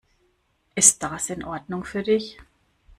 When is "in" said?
1.29-1.45